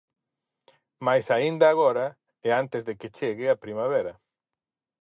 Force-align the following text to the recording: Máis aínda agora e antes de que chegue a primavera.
Máis 1.05 1.25
aínda 1.37 1.65
agora 1.69 2.05
e 2.47 2.49
antes 2.61 2.81
de 2.87 2.93
que 2.99 3.13
chegue 3.17 3.45
a 3.49 3.61
primavera. 3.63 4.13